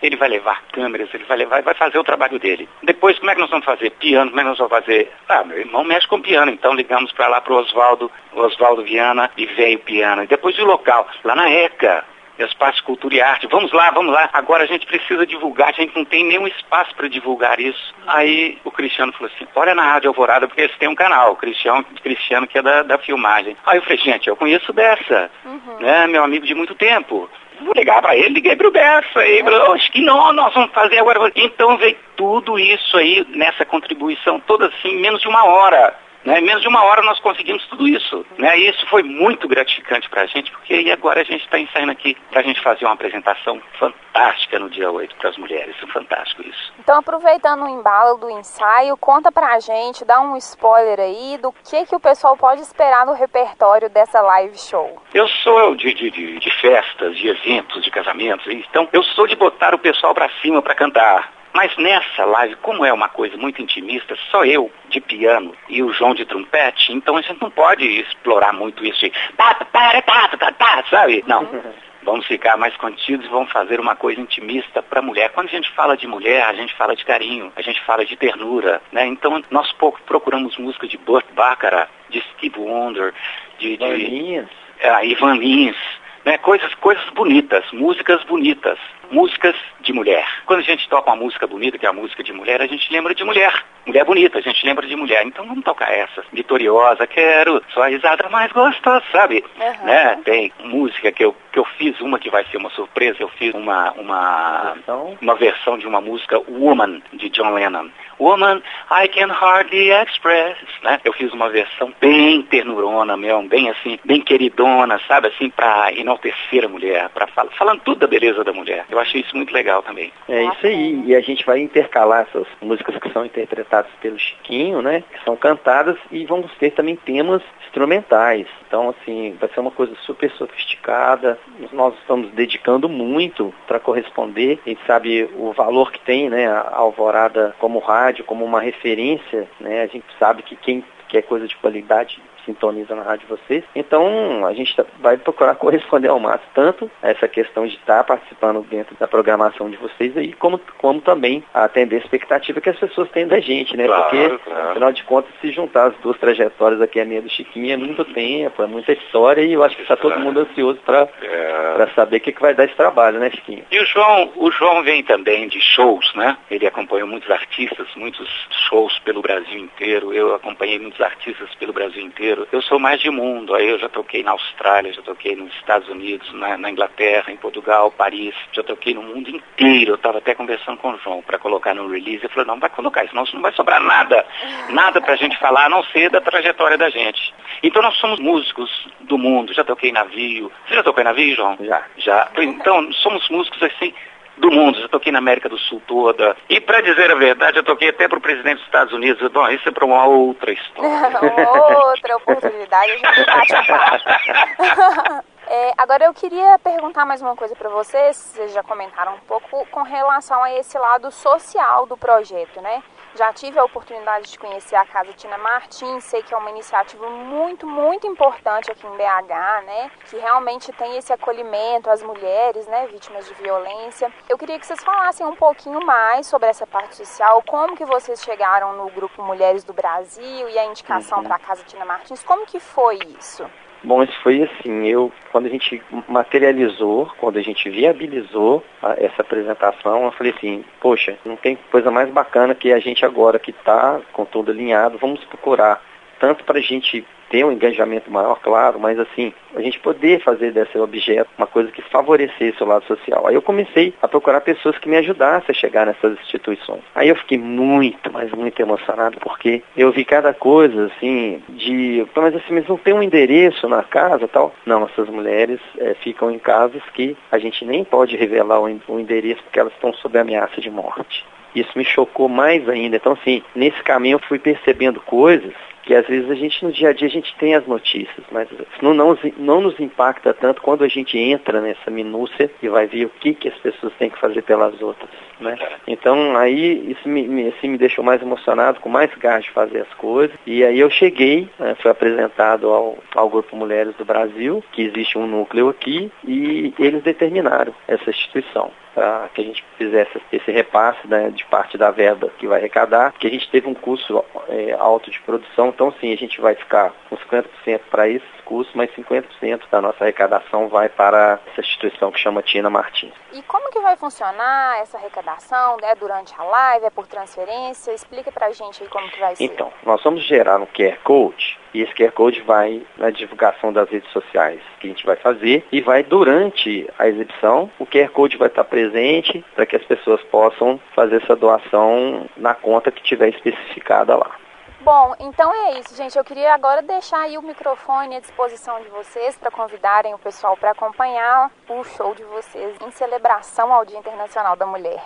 ele 0.02 0.16
vai 0.16 0.28
levar 0.28 0.62
câmeras, 0.72 1.08
ele 1.14 1.24
vai 1.24 1.36
levar 1.36 1.60
e 1.60 1.62
vai 1.62 1.74
fazer 1.74 1.98
o 1.98 2.04
trabalho 2.04 2.38
dele. 2.38 2.68
Depois, 2.82 3.18
como 3.18 3.30
é 3.30 3.34
que 3.34 3.40
nós 3.40 3.50
vamos 3.50 3.64
fazer? 3.64 3.90
Piano, 3.90 4.30
como 4.30 4.40
é 4.40 4.42
que 4.42 4.48
nós 4.50 4.58
vamos 4.58 4.72
fazer? 4.72 5.12
Ah, 5.28 5.44
meu 5.44 5.58
irmão 5.58 5.84
mexe 5.84 6.08
com 6.08 6.20
piano, 6.20 6.50
então 6.50 6.74
ligamos 6.74 7.12
para 7.12 7.28
lá 7.28 7.40
para 7.40 7.52
o 7.52 7.56
Oswaldo, 7.56 8.10
Oswaldo 8.34 8.82
Viana 8.82 9.30
e 9.36 9.46
veio 9.46 9.78
o 9.78 9.82
piano. 9.82 10.24
E 10.24 10.26
depois 10.26 10.58
o 10.58 10.64
local, 10.64 11.06
lá 11.24 11.34
na 11.34 11.50
ECA, 11.50 12.04
Espaço 12.38 12.82
Cultura 12.84 13.14
e 13.14 13.20
Arte. 13.20 13.46
Vamos 13.46 13.72
lá, 13.72 13.90
vamos 13.90 14.12
lá. 14.12 14.28
Agora 14.32 14.64
a 14.64 14.66
gente 14.66 14.86
precisa 14.86 15.26
divulgar, 15.26 15.68
a 15.68 15.72
gente 15.72 15.94
não 15.94 16.04
tem 16.04 16.24
nenhum 16.24 16.46
espaço 16.46 16.94
para 16.94 17.08
divulgar 17.08 17.60
isso. 17.60 17.94
Aí 18.06 18.58
o 18.64 18.70
Cristiano 18.70 19.12
falou 19.12 19.30
assim, 19.34 19.46
olha 19.54 19.74
na 19.74 19.84
Rádio 19.84 20.08
Alvorada, 20.08 20.46
porque 20.46 20.62
eles 20.62 20.76
têm 20.78 20.88
um 20.88 20.94
canal, 20.94 21.32
o 21.32 21.36
Cristiano, 21.36 21.84
Cristiano 22.02 22.46
que 22.46 22.58
é 22.58 22.62
da, 22.62 22.82
da 22.82 22.98
filmagem. 22.98 23.56
Aí 23.66 23.78
eu 23.78 23.82
falei, 23.82 23.98
gente, 23.98 24.28
eu 24.28 24.36
conheço 24.36 24.72
dessa, 24.72 25.30
uhum. 25.44 25.78
né? 25.80 26.06
Meu 26.06 26.24
amigo 26.24 26.46
de 26.46 26.54
muito 26.54 26.74
tempo 26.74 27.30
vou 27.62 27.74
ligar 27.74 28.00
para 28.02 28.16
ele, 28.16 28.34
liguei 28.34 28.56
para 28.56 28.68
o 28.68 28.72
Bessa, 28.72 29.20
aí 29.20 29.42
falou, 29.42 29.72
acho 29.72 29.90
que 29.92 30.00
não, 30.00 30.32
nós 30.32 30.52
vamos 30.54 30.72
fazer 30.72 30.98
agora. 30.98 31.30
Então 31.34 31.76
veio 31.78 31.96
tudo 32.16 32.58
isso 32.58 32.96
aí 32.96 33.26
nessa 33.30 33.64
contribuição 33.64 34.40
toda 34.40 34.66
assim, 34.66 34.96
menos 34.96 35.20
de 35.20 35.28
uma 35.28 35.44
hora. 35.44 35.94
Né? 36.24 36.38
Em 36.38 36.44
menos 36.44 36.62
de 36.62 36.68
uma 36.68 36.84
hora 36.84 37.02
nós 37.02 37.18
conseguimos 37.20 37.66
tudo 37.66 37.86
isso. 37.86 38.24
Né? 38.38 38.58
E 38.58 38.68
isso 38.68 38.86
foi 38.88 39.02
muito 39.02 39.48
gratificante 39.48 40.08
para 40.08 40.22
a 40.22 40.26
gente, 40.26 40.50
porque 40.50 40.90
agora 40.92 41.20
a 41.20 41.24
gente 41.24 41.44
está 41.44 41.58
ensaiando 41.58 41.92
aqui 41.92 42.16
para 42.30 42.40
a 42.40 42.44
gente 42.44 42.60
fazer 42.60 42.84
uma 42.84 42.94
apresentação 42.94 43.60
fantástica 43.78 44.58
no 44.58 44.70
dia 44.70 44.90
8 44.90 45.16
para 45.16 45.30
as 45.30 45.36
mulheres. 45.36 45.74
É 45.82 45.86
fantástico 45.86 46.42
isso. 46.42 46.72
Então, 46.78 46.98
aproveitando 46.98 47.64
o 47.64 47.68
embalo 47.68 48.18
do 48.18 48.30
ensaio, 48.30 48.96
conta 48.96 49.30
para 49.32 49.54
a 49.54 49.60
gente, 49.60 50.04
dá 50.04 50.20
um 50.20 50.36
spoiler 50.36 51.00
aí 51.00 51.38
do 51.38 51.52
que, 51.52 51.86
que 51.86 51.94
o 51.94 52.00
pessoal 52.00 52.36
pode 52.36 52.60
esperar 52.60 53.06
no 53.06 53.12
repertório 53.12 53.88
dessa 53.90 54.20
live 54.20 54.58
show. 54.58 55.02
Eu 55.14 55.26
sou 55.28 55.74
de, 55.74 55.92
de, 55.94 56.10
de, 56.10 56.38
de 56.38 56.50
festas, 56.60 57.16
de 57.16 57.28
eventos, 57.28 57.82
de 57.82 57.90
casamentos, 57.90 58.46
então 58.46 58.88
eu 58.92 59.02
sou 59.02 59.26
de 59.26 59.36
botar 59.36 59.74
o 59.74 59.78
pessoal 59.78 60.14
para 60.14 60.28
cima 60.40 60.62
para 60.62 60.74
cantar. 60.74 61.41
Mas 61.52 61.76
nessa 61.76 62.24
live, 62.24 62.56
como 62.56 62.84
é 62.84 62.92
uma 62.92 63.08
coisa 63.08 63.36
muito 63.36 63.60
intimista, 63.60 64.16
só 64.30 64.44
eu 64.44 64.70
de 64.88 65.00
piano 65.00 65.54
e 65.68 65.82
o 65.82 65.92
João 65.92 66.14
de 66.14 66.24
trompete, 66.24 66.92
então 66.92 67.16
a 67.16 67.22
gente 67.22 67.40
não 67.40 67.50
pode 67.50 67.86
explorar 67.86 68.52
muito 68.52 68.84
isso 68.84 69.00
de 69.00 69.12
tá, 69.36 69.54
tá, 69.54 70.02
tá, 70.02 70.28
tá, 70.36 70.52
tá, 70.52 70.84
sabe? 70.88 71.22
Não. 71.26 71.46
Vamos 72.04 72.26
ficar 72.26 72.56
mais 72.56 72.76
contidos 72.78 73.24
e 73.24 73.28
vamos 73.28 73.52
fazer 73.52 73.78
uma 73.78 73.94
coisa 73.94 74.20
intimista 74.20 74.82
para 74.82 74.98
a 74.98 75.02
mulher. 75.02 75.30
Quando 75.30 75.46
a 75.46 75.50
gente 75.50 75.70
fala 75.70 75.96
de 75.96 76.04
mulher, 76.04 76.42
a 76.42 76.52
gente 76.52 76.74
fala 76.74 76.96
de 76.96 77.04
carinho, 77.04 77.52
a 77.54 77.62
gente 77.62 77.80
fala 77.82 78.04
de 78.04 78.16
ternura, 78.16 78.82
né? 78.90 79.06
Então 79.06 79.40
nós 79.52 79.70
pouco 79.74 80.02
procuramos 80.02 80.58
música 80.58 80.88
de 80.88 80.98
Burt 80.98 81.24
Bacharach, 81.32 81.88
de 82.10 82.20
Steve 82.32 82.58
Wonder, 82.58 83.14
de, 83.60 83.76
de 83.76 83.84
Ivan 83.84 83.94
Lins, 83.94 84.48
uh, 84.82 85.04
Ivan 85.04 85.34
Lins 85.34 85.76
né? 86.24 86.38
coisas, 86.38 86.72
coisas 86.74 87.04
bonitas, 87.10 87.64
músicas 87.72 88.22
bonitas 88.24 88.78
músicas 89.12 89.54
de 89.80 89.92
mulher. 89.92 90.26
Quando 90.46 90.60
a 90.60 90.62
gente 90.62 90.88
toca 90.88 91.10
uma 91.10 91.22
música 91.22 91.46
bonita, 91.46 91.78
que 91.78 91.86
é 91.86 91.88
a 91.88 91.92
música 91.92 92.22
de 92.22 92.32
mulher, 92.32 92.60
a 92.62 92.66
gente 92.66 92.90
lembra 92.90 93.14
de 93.14 93.22
mulher. 93.22 93.52
Mulher 93.84 94.04
bonita, 94.04 94.38
a 94.38 94.42
gente 94.42 94.64
lembra 94.64 94.86
de 94.86 94.96
mulher. 94.96 95.24
Então 95.26 95.46
vamos 95.46 95.64
tocar 95.64 95.92
essa. 95.92 96.24
Vitoriosa, 96.32 97.06
quero 97.06 97.62
sua 97.72 97.88
risada 97.88 98.28
mais 98.28 98.50
gostosa, 98.52 99.04
sabe? 99.12 99.44
Uhum. 99.60 99.86
Né? 99.86 100.18
Tem 100.24 100.52
música 100.64 101.12
que 101.12 101.24
eu, 101.24 101.36
que 101.52 101.58
eu 101.58 101.64
fiz, 101.76 102.00
uma 102.00 102.18
que 102.18 102.30
vai 102.30 102.44
ser 102.46 102.56
uma 102.56 102.70
surpresa, 102.70 103.18
eu 103.20 103.28
fiz 103.28 103.52
uma, 103.54 103.92
uma, 103.92 104.74
uma 105.20 105.34
versão 105.34 105.76
de 105.76 105.86
uma 105.86 106.00
música 106.00 106.40
Woman, 106.48 107.02
de 107.12 107.28
John 107.28 107.54
Lennon. 107.54 107.90
Woman, 108.18 108.62
I 108.90 109.08
can 109.08 109.32
hardly 109.32 109.90
express, 109.90 110.56
né? 110.82 111.00
Eu 111.04 111.12
fiz 111.12 111.32
uma 111.32 111.48
versão 111.48 111.92
bem 112.00 112.42
ternurona 112.42 113.16
mesmo, 113.16 113.48
bem 113.48 113.68
assim, 113.68 113.98
bem 114.04 114.20
queridona, 114.20 115.00
sabe? 115.08 115.28
Assim, 115.28 115.50
pra 115.50 115.92
enaltecer 115.92 116.64
a 116.64 116.68
mulher, 116.68 117.08
para 117.08 117.26
falar, 117.26 117.50
falando 117.52 117.80
tudo 117.80 118.00
da 118.00 118.06
beleza 118.06 118.44
da 118.44 118.52
mulher. 118.52 118.84
Eu 118.88 119.00
achei 119.02 119.20
isso 119.20 119.36
muito 119.36 119.52
legal 119.52 119.82
também. 119.82 120.12
É 120.28 120.44
isso 120.44 120.66
aí. 120.66 121.02
E 121.06 121.14
a 121.14 121.20
gente 121.20 121.44
vai 121.44 121.60
intercalar 121.60 122.26
essas 122.28 122.46
músicas 122.60 122.96
que 122.96 123.10
são 123.10 123.24
interpretadas 123.24 123.90
pelo 124.00 124.18
Chiquinho, 124.18 124.80
né? 124.80 125.04
Que 125.12 125.24
são 125.24 125.36
cantadas 125.36 125.96
e 126.10 126.24
vamos 126.24 126.50
ter 126.56 126.70
também 126.70 126.96
temas 126.96 127.42
instrumentais. 127.64 128.46
Então, 128.66 128.90
assim, 128.90 129.36
vai 129.40 129.48
ser 129.50 129.60
uma 129.60 129.70
coisa 129.70 129.94
super 130.02 130.30
sofisticada. 130.32 131.38
Nós 131.72 131.94
estamos 131.98 132.30
dedicando 132.32 132.88
muito 132.88 133.52
para 133.66 133.80
corresponder. 133.80 134.58
A 134.64 134.68
gente 134.68 134.86
sabe 134.86 135.28
o 135.36 135.52
valor 135.52 135.90
que 135.90 136.00
tem, 136.00 136.28
né? 136.28 136.46
A 136.46 136.76
Alvorada 136.76 137.54
como 137.58 137.78
rádio, 137.78 138.24
como 138.24 138.44
uma 138.44 138.60
referência, 138.60 139.48
né? 139.60 139.82
A 139.82 139.86
gente 139.86 140.06
sabe 140.18 140.42
que 140.42 140.56
quem 140.56 140.84
quer 141.08 141.22
coisa 141.22 141.46
de 141.46 141.56
qualidade 141.56 142.20
sintoniza 142.44 142.94
na 142.94 143.02
rádio 143.02 143.28
vocês. 143.28 143.64
Então, 143.74 144.46
a 144.46 144.52
gente 144.52 144.74
tá, 144.74 144.84
vai 145.00 145.16
procurar 145.16 145.54
corresponder 145.56 146.08
ao 146.08 146.20
máximo, 146.20 146.50
tanto 146.54 146.90
essa 147.02 147.28
questão 147.28 147.66
de 147.66 147.74
estar 147.74 148.04
participando 148.04 148.62
dentro 148.68 148.96
da 148.98 149.08
programação 149.08 149.70
de 149.70 149.76
vocês 149.76 150.16
aí, 150.16 150.32
como, 150.32 150.60
como 150.78 151.00
também 151.00 151.42
atender 151.52 151.96
a 151.96 151.98
expectativa 151.98 152.60
que 152.60 152.70
as 152.70 152.78
pessoas 152.78 153.10
têm 153.10 153.26
da 153.26 153.40
gente, 153.40 153.76
né? 153.76 153.86
Claro, 153.86 154.02
Porque, 154.02 154.38
claro. 154.38 154.70
afinal 154.70 154.92
de 154.92 155.04
contas, 155.04 155.32
se 155.40 155.50
juntar 155.50 155.88
as 155.88 155.96
duas 155.96 156.18
trajetórias 156.18 156.80
aqui, 156.80 157.00
a 157.00 157.04
minha 157.04 157.22
do 157.22 157.28
Chiquinho, 157.28 157.72
é 157.72 157.76
muito 157.76 158.04
tempo, 158.04 158.62
é 158.62 158.66
muita 158.66 158.92
história 158.92 159.42
e 159.42 159.52
eu 159.52 159.62
acho 159.62 159.76
que 159.76 159.82
está 159.82 159.96
todo 159.96 160.18
mundo 160.18 160.40
ansioso 160.40 160.80
para 160.84 161.08
é. 161.22 161.86
saber 161.94 162.16
o 162.18 162.20
que, 162.20 162.32
que 162.32 162.42
vai 162.42 162.54
dar 162.54 162.64
esse 162.64 162.74
trabalho, 162.74 163.18
né, 163.18 163.30
Chiquinho? 163.30 163.64
E 163.70 163.78
o 163.78 163.86
João, 163.86 164.32
o 164.36 164.50
João 164.50 164.82
vem 164.82 165.02
também 165.02 165.48
de 165.48 165.60
shows, 165.60 166.12
né? 166.14 166.36
Ele 166.50 166.66
acompanhou 166.66 167.08
muitos 167.08 167.30
artistas, 167.30 167.86
muitos 167.96 168.28
shows 168.68 168.98
pelo 169.00 169.22
Brasil 169.22 169.58
inteiro. 169.58 170.12
Eu 170.12 170.34
acompanhei 170.34 170.78
muitos 170.78 171.00
artistas 171.00 171.54
pelo 171.56 171.72
Brasil 171.72 172.02
inteiro 172.02 172.31
brasileiro. 172.32 172.48
Eu 172.50 172.62
sou 172.62 172.78
mais 172.78 173.00
de 173.00 173.10
mundo. 173.10 173.54
Aí 173.54 173.68
eu 173.68 173.78
já 173.78 173.88
toquei 173.88 174.22
na 174.22 174.32
Austrália, 174.32 174.92
já 174.92 175.02
toquei 175.02 175.36
nos 175.36 175.52
Estados 175.56 175.88
Unidos, 175.88 176.32
na, 176.32 176.56
na 176.56 176.70
Inglaterra, 176.70 177.30
em 177.30 177.36
Portugal, 177.36 177.90
Paris. 177.90 178.34
Já 178.52 178.62
toquei 178.62 178.94
no 178.94 179.02
mundo 179.02 179.30
inteiro. 179.30 179.92
Eu 179.92 179.96
estava 179.96 180.18
até 180.18 180.34
conversando 180.34 180.78
com 180.78 180.90
o 180.90 180.98
João 180.98 181.22
para 181.22 181.38
colocar 181.38 181.74
no 181.74 181.88
release. 181.88 182.24
Eu 182.24 182.30
falei, 182.30 182.46
não, 182.46 182.58
vai 182.58 182.70
colocar, 182.70 183.06
senão 183.08 183.24
não 183.32 183.42
vai 183.42 183.52
sobrar 183.52 183.80
nada. 183.80 184.24
Nada 184.70 185.00
para 185.00 185.14
a 185.14 185.16
gente 185.16 185.38
falar, 185.38 185.66
a 185.66 185.68
não 185.68 185.84
ser 185.84 186.10
da 186.10 186.20
trajetória 186.20 186.78
da 186.78 186.90
gente. 186.90 187.34
Então 187.62 187.82
nós 187.82 187.96
somos 187.96 188.18
músicos 188.18 188.70
do 189.00 189.18
mundo. 189.18 189.52
Já 189.52 189.64
toquei 189.64 189.92
navio. 189.92 190.50
Você 190.66 190.74
já 190.74 190.82
tocou 190.82 191.02
em 191.02 191.04
navio, 191.04 191.36
João? 191.36 191.56
Já. 191.60 191.82
Já. 191.98 192.28
Então, 192.38 192.92
somos 192.92 193.28
músicos 193.28 193.62
assim 193.62 193.92
do 194.36 194.50
mundo. 194.50 194.80
Já 194.80 194.88
toquei 194.88 195.12
na 195.12 195.18
América 195.18 195.48
do 195.48 195.58
Sul 195.58 195.82
toda. 195.86 196.36
E 196.48 196.60
para 196.60 196.80
dizer 196.80 197.10
a 197.10 197.14
verdade, 197.14 197.58
eu 197.58 197.64
toquei 197.64 197.90
até 197.90 198.08
para 198.08 198.18
o 198.18 198.22
presidente 198.22 198.58
dos 198.58 198.66
Estados 198.66 198.92
Unidos. 198.92 199.30
Bom, 199.30 199.48
isso 199.48 199.68
é 199.68 199.72
para 199.72 199.84
uma 199.84 200.06
outra 200.06 200.52
história. 200.52 200.90
outra 201.86 202.16
oportunidade, 202.16 202.92
a 202.92 202.96
gente 202.96 203.26
bate 203.26 203.54
a 203.54 205.22
É, 205.54 205.72
agora 205.76 206.04
eu 206.04 206.14
queria 206.14 206.58
perguntar 206.60 207.04
mais 207.04 207.20
uma 207.20 207.36
coisa 207.36 207.54
para 207.54 207.68
vocês, 207.68 208.16
vocês 208.16 208.54
já 208.54 208.62
comentaram 208.62 209.16
um 209.16 209.18
pouco 209.28 209.66
com 209.70 209.82
relação 209.82 210.42
a 210.42 210.50
esse 210.54 210.78
lado 210.78 211.10
social 211.10 211.84
do 211.84 211.94
projeto, 211.94 212.60
né? 212.62 212.82
Já 213.14 213.30
tive 213.30 213.58
a 213.58 213.64
oportunidade 213.64 214.30
de 214.30 214.38
conhecer 214.38 214.74
a 214.74 214.86
Casa 214.86 215.12
Tina 215.12 215.36
Martins, 215.36 216.02
sei 216.04 216.22
que 216.22 216.32
é 216.32 216.36
uma 216.36 216.48
iniciativa 216.48 217.10
muito, 217.10 217.66
muito 217.66 218.06
importante 218.06 218.70
aqui 218.70 218.86
em 218.86 218.96
BH, 218.96 219.64
né? 219.66 219.90
Que 220.08 220.16
realmente 220.16 220.72
tem 220.72 220.96
esse 220.96 221.12
acolhimento 221.12 221.90
às 221.90 222.02
mulheres, 222.02 222.66
né, 222.66 222.86
vítimas 222.86 223.26
de 223.26 223.34
violência. 223.34 224.10
Eu 224.28 224.38
queria 224.38 224.58
que 224.58 224.66
vocês 224.66 224.82
falassem 224.82 225.26
um 225.26 225.36
pouquinho 225.36 225.84
mais 225.84 226.26
sobre 226.26 226.48
essa 226.48 226.66
parte 226.66 226.96
social, 226.96 227.42
como 227.46 227.76
que 227.76 227.84
vocês 227.84 228.22
chegaram 228.22 228.72
no 228.76 228.88
grupo 228.90 229.22
Mulheres 229.22 229.62
do 229.62 229.74
Brasil 229.74 230.48
e 230.48 230.58
a 230.58 230.64
indicação 230.64 231.18
uhum. 231.18 231.24
para 231.24 231.36
a 231.36 231.38
Casa 231.38 231.62
Tina 231.64 231.84
Martins, 231.84 232.22
como 232.24 232.46
que 232.46 232.58
foi 232.58 232.98
isso? 233.18 233.48
Bom, 233.84 234.02
isso 234.02 234.16
foi 234.22 234.42
assim, 234.42 234.86
eu 234.86 235.10
quando 235.32 235.46
a 235.46 235.48
gente 235.48 235.82
materializou, 236.08 237.10
quando 237.18 237.38
a 237.38 237.42
gente 237.42 237.68
viabilizou 237.68 238.62
a, 238.80 238.92
essa 238.92 239.22
apresentação, 239.22 240.04
eu 240.04 240.12
falei 240.12 240.32
assim, 240.36 240.64
poxa, 240.80 241.18
não 241.24 241.34
tem 241.36 241.58
coisa 241.70 241.90
mais 241.90 242.08
bacana 242.10 242.54
que 242.54 242.72
a 242.72 242.78
gente 242.78 243.04
agora 243.04 243.40
que 243.40 243.50
está 243.50 244.00
com 244.12 244.24
tudo 244.24 244.52
alinhado, 244.52 244.98
vamos 244.98 245.24
procurar 245.24 245.82
tanto 246.20 246.44
para 246.44 246.58
a 246.58 246.62
gente 246.62 247.04
ter 247.32 247.46
um 247.46 247.50
engajamento 247.50 248.10
maior, 248.10 248.38
claro, 248.40 248.78
mas 248.78 248.98
assim, 249.00 249.32
a 249.56 249.62
gente 249.62 249.80
poder 249.80 250.20
fazer 250.22 250.52
desse 250.52 250.76
objeto 250.76 251.30
uma 251.38 251.46
coisa 251.46 251.72
que 251.72 251.80
favorecesse 251.80 252.62
o 252.62 252.66
lado 252.66 252.84
social. 252.84 253.26
Aí 253.26 253.34
eu 253.34 253.40
comecei 253.40 253.94
a 254.02 254.06
procurar 254.06 254.42
pessoas 254.42 254.76
que 254.76 254.86
me 254.86 254.98
ajudassem 254.98 255.46
a 255.48 255.54
chegar 255.54 255.86
nessas 255.86 256.12
instituições. 256.20 256.82
Aí 256.94 257.08
eu 257.08 257.16
fiquei 257.16 257.38
muito, 257.38 258.12
mas 258.12 258.30
muito 258.32 258.60
emocionado, 258.60 259.18
porque 259.18 259.62
eu 259.74 259.90
vi 259.90 260.04
cada 260.04 260.34
coisa, 260.34 260.86
assim, 260.86 261.42
de, 261.48 262.06
mas 262.14 262.36
assim, 262.36 262.52
mas 262.52 262.68
não 262.68 262.76
tem 262.76 262.92
um 262.92 263.02
endereço 263.02 263.66
na 263.66 263.82
casa 263.82 264.28
tal. 264.28 264.54
Não, 264.66 264.84
essas 264.84 265.08
mulheres 265.08 265.58
é, 265.78 265.94
ficam 265.94 266.30
em 266.30 266.38
casas 266.38 266.82
que 266.92 267.16
a 267.30 267.38
gente 267.38 267.64
nem 267.64 267.82
pode 267.82 268.14
revelar 268.14 268.60
o, 268.60 269.00
endereço 269.00 269.42
porque 269.44 269.58
elas 269.58 269.72
estão 269.72 269.94
sob 269.94 270.18
ameaça 270.18 270.60
de 270.60 270.70
morte. 270.70 271.24
Isso 271.54 271.70
me 271.76 271.84
chocou 271.84 272.28
mais 272.28 272.68
ainda. 272.68 272.96
Então, 272.96 273.12
assim, 273.12 273.42
nesse 273.54 273.82
caminho 273.82 274.16
eu 274.16 274.28
fui 274.28 274.38
percebendo 274.38 275.00
coisas 275.00 275.54
que 275.82 275.94
às 275.94 276.06
vezes 276.06 276.30
a 276.30 276.34
gente 276.34 276.64
no 276.64 276.72
dia 276.72 276.90
a 276.90 276.92
dia 276.92 277.08
a 277.08 277.10
gente 277.10 277.34
tem 277.36 277.54
as 277.54 277.66
notícias, 277.66 278.24
mas 278.30 278.48
não, 278.80 278.94
não, 278.94 279.18
não 279.36 279.60
nos 279.60 279.78
impacta 279.80 280.32
tanto 280.32 280.62
quando 280.62 280.84
a 280.84 280.88
gente 280.88 281.18
entra 281.18 281.60
nessa 281.60 281.90
minúcia 281.90 282.50
e 282.62 282.68
vai 282.68 282.86
ver 282.86 283.06
o 283.06 283.10
que, 283.10 283.34
que 283.34 283.48
as 283.48 283.58
pessoas 283.58 283.92
têm 283.98 284.10
que 284.10 284.18
fazer 284.18 284.42
pelas 284.42 284.80
outras. 284.80 285.10
Né? 285.40 285.58
Então 285.86 286.36
aí 286.36 286.90
isso 286.90 287.08
me, 287.08 287.26
me, 287.26 287.48
assim, 287.48 287.68
me 287.68 287.78
deixou 287.78 288.04
mais 288.04 288.22
emocionado, 288.22 288.80
com 288.80 288.88
mais 288.88 289.12
gás 289.16 289.44
de 289.44 289.50
fazer 289.50 289.80
as 289.80 289.94
coisas. 289.94 290.36
E 290.46 290.64
aí 290.64 290.78
eu 290.78 290.90
cheguei, 290.90 291.48
né, 291.58 291.74
fui 291.80 291.90
apresentado 291.90 292.68
ao, 292.68 292.98
ao 293.14 293.28
Grupo 293.28 293.56
Mulheres 293.56 293.94
do 293.96 294.04
Brasil, 294.04 294.62
que 294.72 294.82
existe 294.82 295.18
um 295.18 295.26
núcleo 295.26 295.68
aqui, 295.68 296.10
e 296.26 296.72
eles 296.78 297.02
determinaram 297.02 297.74
essa 297.88 298.10
instituição 298.10 298.70
para 298.94 299.28
que 299.34 299.40
a 299.40 299.44
gente 299.44 299.64
fizesse 299.76 300.20
esse 300.32 300.50
repasse 300.50 301.06
né, 301.06 301.30
de 301.30 301.44
parte 301.46 301.78
da 301.78 301.90
verba 301.90 302.30
que 302.38 302.46
vai 302.46 302.58
arrecadar, 302.58 303.12
que 303.18 303.26
a 303.26 303.30
gente 303.30 303.50
teve 303.50 303.66
um 303.66 303.74
custo 303.74 304.24
é, 304.48 304.72
alto 304.72 305.10
de 305.10 305.20
produção, 305.20 305.68
então 305.68 305.92
sim, 306.00 306.12
a 306.12 306.16
gente 306.16 306.40
vai 306.40 306.54
ficar 306.54 306.92
com 307.08 307.16
50% 307.16 307.80
para 307.90 308.08
esses 308.08 308.40
custos, 308.52 308.74
mas 308.74 308.90
50% 308.90 309.62
da 309.70 309.80
nossa 309.80 310.04
arrecadação 310.04 310.68
vai 310.68 310.90
para 310.90 311.40
essa 311.46 311.62
instituição 311.62 312.12
que 312.12 312.20
chama 312.20 312.42
Tina 312.42 312.68
Martins. 312.68 313.14
E 313.32 313.40
como 313.44 313.70
que 313.70 313.80
vai 313.80 313.96
funcionar 313.96 314.78
essa 314.82 314.98
arrecadação? 314.98 315.78
É 315.82 315.94
durante 315.94 316.34
a 316.38 316.44
live? 316.44 316.84
É 316.84 316.90
por 316.90 317.06
transferência? 317.06 317.92
Explica 317.92 318.30
para 318.30 318.48
a 318.48 318.52
gente 318.52 318.82
aí 318.82 318.88
como 318.90 319.08
que 319.10 319.18
vai 319.18 319.34
ser. 319.34 319.44
Então, 319.44 319.72
nós 319.86 320.02
vamos 320.02 320.22
gerar 320.22 320.60
um 320.60 320.66
QR 320.66 320.98
Code 321.02 321.58
e 321.72 321.80
esse 321.80 321.94
QR 321.94 322.12
Code 322.12 322.42
vai 322.42 322.82
na 322.98 323.08
divulgação 323.08 323.72
das 323.72 323.88
redes 323.88 324.10
sociais 324.12 324.60
que 324.78 324.86
a 324.86 324.90
gente 324.90 325.06
vai 325.06 325.16
fazer 325.16 325.66
e 325.72 325.80
vai 325.80 326.02
durante 326.02 326.86
a 326.98 327.08
exibição. 327.08 327.70
O 327.78 327.86
QR 327.86 328.10
Code 328.10 328.36
vai 328.36 328.48
estar 328.48 328.64
presente 328.64 329.42
para 329.54 329.64
que 329.64 329.76
as 329.76 329.84
pessoas 329.84 330.22
possam 330.24 330.78
fazer 330.94 331.22
essa 331.22 331.34
doação 331.34 332.28
na 332.36 332.54
conta 332.54 332.90
que 332.90 333.02
tiver 333.02 333.28
especificada 333.30 334.14
lá. 334.14 334.36
Bom, 334.84 335.14
então 335.20 335.54
é 335.54 335.78
isso, 335.78 335.94
gente. 335.94 336.18
Eu 336.18 336.24
queria 336.24 336.52
agora 336.52 336.82
deixar 336.82 337.20
aí 337.20 337.38
o 337.38 337.42
microfone 337.42 338.16
à 338.16 338.20
disposição 338.20 338.82
de 338.82 338.88
vocês 338.88 339.36
para 339.36 339.48
convidarem 339.48 340.12
o 340.12 340.18
pessoal 340.18 340.56
para 340.56 340.72
acompanhar 340.72 341.52
o 341.68 341.84
show 341.84 342.12
de 342.16 342.24
vocês 342.24 342.76
em 342.84 342.90
celebração 342.90 343.72
ao 343.72 343.84
Dia 343.84 343.98
Internacional 343.98 344.56
da 344.56 344.66
Mulher. 344.66 345.00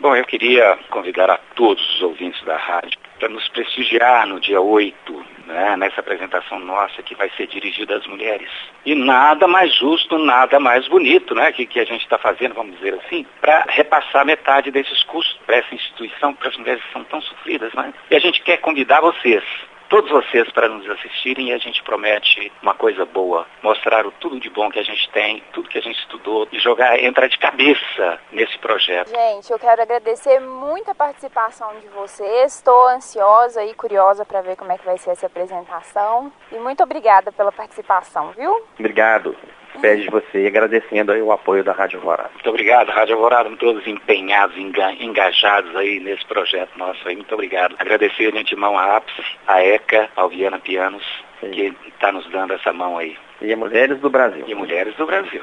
Bom, 0.00 0.16
eu 0.16 0.24
queria 0.24 0.76
convidar 0.90 1.30
a 1.30 1.38
todos 1.54 1.94
os 1.94 2.02
ouvintes 2.02 2.44
da 2.44 2.56
rádio 2.56 2.98
para 3.18 3.28
nos 3.28 3.46
prestigiar 3.48 4.26
no 4.26 4.40
dia 4.40 4.60
8, 4.60 5.26
né, 5.46 5.76
nessa 5.76 6.00
apresentação 6.00 6.58
nossa 6.58 7.02
que 7.02 7.14
vai 7.14 7.30
ser 7.36 7.46
dirigida 7.46 7.96
às 7.96 8.06
mulheres. 8.06 8.48
E 8.84 8.94
nada 8.94 9.46
mais 9.46 9.74
justo, 9.74 10.18
nada 10.18 10.60
mais 10.60 10.86
bonito 10.88 11.34
né, 11.34 11.52
que, 11.52 11.66
que 11.66 11.80
a 11.80 11.84
gente 11.84 12.02
está 12.02 12.18
fazendo, 12.18 12.54
vamos 12.54 12.76
dizer 12.76 12.94
assim, 12.94 13.26
para 13.40 13.64
repassar 13.68 14.24
metade 14.24 14.70
desses 14.70 15.02
custos 15.04 15.38
para 15.44 15.56
essa 15.56 15.74
instituição, 15.74 16.34
para 16.34 16.48
as 16.48 16.56
mulheres 16.56 16.82
são 16.92 17.04
tão 17.04 17.20
sofridas. 17.20 17.72
Né? 17.74 17.92
E 18.10 18.16
a 18.16 18.20
gente 18.20 18.40
quer 18.42 18.58
convidar 18.58 19.00
vocês 19.00 19.44
todos 19.88 20.10
vocês 20.10 20.50
para 20.52 20.68
nos 20.68 20.88
assistirem 20.88 21.48
e 21.48 21.52
a 21.52 21.58
gente 21.58 21.82
promete 21.82 22.52
uma 22.62 22.74
coisa 22.74 23.04
boa, 23.04 23.46
mostrar 23.62 24.06
o 24.06 24.10
tudo 24.12 24.38
de 24.38 24.50
bom 24.50 24.70
que 24.70 24.78
a 24.78 24.82
gente 24.82 25.08
tem, 25.10 25.42
tudo 25.52 25.68
que 25.68 25.78
a 25.78 25.82
gente 25.82 25.98
estudou 25.98 26.46
e 26.52 26.58
jogar, 26.58 27.02
entrar 27.02 27.28
de 27.28 27.38
cabeça 27.38 28.20
nesse 28.32 28.58
projeto. 28.58 29.10
Gente, 29.10 29.50
eu 29.50 29.58
quero 29.58 29.82
agradecer 29.82 30.40
muito 30.40 30.90
a 30.90 30.94
participação 30.94 31.78
de 31.80 31.88
vocês. 31.88 32.54
Estou 32.54 32.88
ansiosa 32.88 33.64
e 33.64 33.74
curiosa 33.74 34.24
para 34.24 34.40
ver 34.42 34.56
como 34.56 34.72
é 34.72 34.78
que 34.78 34.84
vai 34.84 34.98
ser 34.98 35.10
essa 35.10 35.26
apresentação. 35.26 36.32
E 36.52 36.56
muito 36.56 36.82
obrigada 36.82 37.32
pela 37.32 37.52
participação, 37.52 38.32
viu? 38.32 38.64
Obrigado 38.78 39.36
pede 39.80 40.02
de 40.02 40.10
você, 40.10 40.46
agradecendo 40.46 41.12
aí 41.12 41.22
o 41.22 41.32
apoio 41.32 41.64
da 41.64 41.72
Rádio 41.72 41.98
Alvorada. 41.98 42.30
Muito 42.34 42.48
obrigado, 42.48 42.90
Rádio 42.90 43.14
Alvorada, 43.14 43.50
todos 43.56 43.86
empenhados, 43.86 44.56
engajados 44.56 45.74
aí 45.76 46.00
nesse 46.00 46.24
projeto 46.26 46.76
nosso 46.76 47.06
aí, 47.06 47.16
muito 47.16 47.32
obrigado. 47.32 47.74
Agradecer 47.78 48.32
de 48.32 48.38
antemão 48.38 48.78
a 48.78 48.96
APS, 48.96 49.14
a 49.46 49.62
ECA, 49.62 50.08
a 50.16 50.22
Alviana 50.22 50.58
Pianos, 50.58 51.04
Sim. 51.40 51.50
que 51.50 51.74
está 51.86 52.12
nos 52.12 52.28
dando 52.30 52.54
essa 52.54 52.72
mão 52.72 52.98
aí. 52.98 53.16
E 53.40 53.52
a 53.52 53.56
Mulheres 53.56 53.98
do 54.00 54.10
Brasil. 54.10 54.44
E 54.46 54.54
Mulheres 54.54 54.94
do 54.96 55.06
Brasil. 55.06 55.42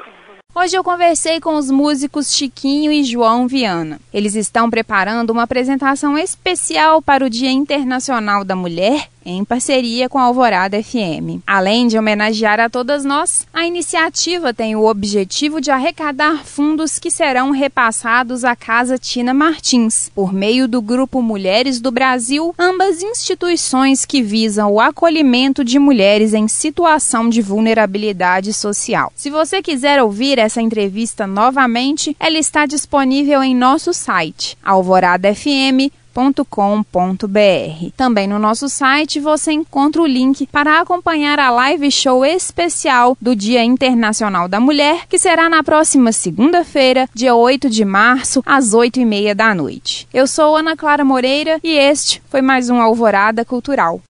Hoje 0.54 0.74
eu 0.74 0.82
conversei 0.82 1.38
com 1.38 1.54
os 1.56 1.70
músicos 1.70 2.34
Chiquinho 2.34 2.90
e 2.90 3.04
João 3.04 3.46
Viana. 3.46 3.98
Eles 4.12 4.34
estão 4.34 4.70
preparando 4.70 5.28
uma 5.28 5.42
apresentação 5.42 6.16
especial 6.16 7.02
para 7.02 7.24
o 7.24 7.28
Dia 7.28 7.50
Internacional 7.50 8.42
da 8.42 8.56
Mulher 8.56 9.08
em 9.26 9.44
parceria 9.44 10.08
com 10.08 10.18
a 10.18 10.22
Alvorada 10.22 10.80
FM. 10.80 11.42
Além 11.44 11.88
de 11.88 11.98
homenagear 11.98 12.60
a 12.60 12.70
todas 12.70 13.04
nós, 13.04 13.46
a 13.52 13.66
iniciativa 13.66 14.54
tem 14.54 14.76
o 14.76 14.86
objetivo 14.86 15.60
de 15.60 15.70
arrecadar 15.70 16.44
fundos 16.44 16.98
que 16.98 17.10
serão 17.10 17.50
repassados 17.50 18.44
à 18.44 18.54
Casa 18.54 18.96
Tina 18.96 19.34
Martins, 19.34 20.10
por 20.14 20.32
meio 20.32 20.68
do 20.68 20.80
Grupo 20.80 21.20
Mulheres 21.20 21.80
do 21.80 21.90
Brasil, 21.90 22.54
ambas 22.56 23.02
instituições 23.02 24.04
que 24.04 24.22
visam 24.22 24.72
o 24.72 24.80
acolhimento 24.80 25.64
de 25.64 25.78
mulheres 25.78 26.32
em 26.32 26.46
situação 26.46 27.28
de 27.28 27.42
vulnerabilidade 27.42 28.52
social. 28.52 29.12
Se 29.16 29.28
você 29.28 29.60
quiser 29.60 30.00
ouvir 30.00 30.38
essa 30.38 30.62
entrevista 30.62 31.26
novamente, 31.26 32.16
ela 32.20 32.38
está 32.38 32.64
disponível 32.64 33.42
em 33.42 33.54
nosso 33.54 33.92
site 33.92 34.56
alvoradafm.com 34.62 36.05
www.radiocultura.com.br. 36.16 37.92
Também 37.96 38.26
no 38.26 38.38
nosso 38.38 38.68
site 38.68 39.20
você 39.20 39.52
encontra 39.52 40.00
o 40.00 40.06
link 40.06 40.46
para 40.46 40.80
acompanhar 40.80 41.38
a 41.38 41.50
live 41.50 41.90
show 41.90 42.24
especial 42.24 43.16
do 43.20 43.36
Dia 43.36 43.62
Internacional 43.62 44.48
da 44.48 44.58
Mulher, 44.58 45.06
que 45.08 45.18
será 45.18 45.50
na 45.50 45.62
próxima 45.62 46.10
segunda-feira, 46.12 47.08
dia 47.14 47.34
8 47.34 47.68
de 47.68 47.84
março, 47.84 48.42
às 48.46 48.72
8 48.72 49.00
e 49.00 49.04
meia 49.04 49.34
da 49.34 49.54
noite. 49.54 50.08
Eu 50.12 50.26
sou 50.26 50.56
Ana 50.56 50.76
Clara 50.76 51.04
Moreira 51.04 51.60
e 51.62 51.72
este 51.72 52.22
foi 52.28 52.40
mais 52.40 52.70
um 52.70 52.80
Alvorada 52.80 53.44
Cultural. 53.44 54.00